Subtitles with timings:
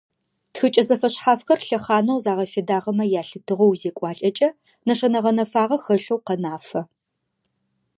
[0.53, 4.49] Тхыкӏэ зэфэшъхьафхэр лъэхъанэу загъэфедагъэмэ ялъытыгъэу узекӏуалӏэкӏэ,
[4.85, 6.81] нэшэнэ гъэнэфагъэ хэлъэу къэнафэ.